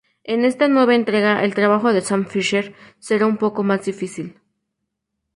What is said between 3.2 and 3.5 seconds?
un